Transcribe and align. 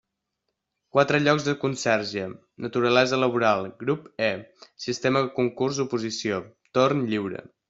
Quatre 0.95 1.19
llocs 1.25 1.43
de 1.49 1.53
conserge, 1.63 2.23
naturalesa 2.67 3.21
laboral, 3.25 3.69
grup 3.85 4.09
E, 4.31 4.33
sistema 4.87 5.25
concurs 5.41 5.83
oposició, 5.89 6.45
torn 6.81 7.07
lliure. 7.15 7.51